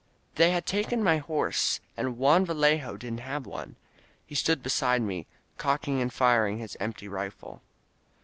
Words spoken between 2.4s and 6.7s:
Yallejo didn't have one. He stood beside me, cocking and firing